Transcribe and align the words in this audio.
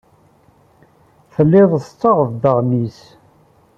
Telliḍ 1.33 1.69
tessaɣeḍ-d 1.83 2.43
aɣmis. 2.51 2.99